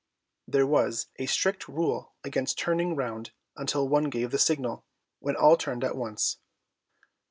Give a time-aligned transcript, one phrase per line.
[0.47, 4.83] There was a strict rule against turning round until one gave the signal,
[5.19, 6.39] when all turned at once.